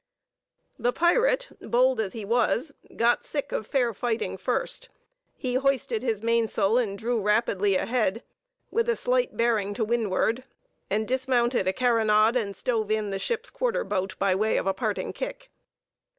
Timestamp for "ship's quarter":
13.19-13.83